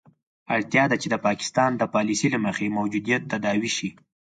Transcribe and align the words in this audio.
اړتیا 0.55 0.83
ده 0.91 0.95
چې 1.01 1.07
د 1.09 1.15
پاکستان 1.27 1.71
د 1.77 1.83
پالیسي 1.93 2.27
له 2.33 2.39
مخې 2.45 2.75
موجودیت 2.77 3.21
تداوي 3.31 3.71
شي. 3.77 3.89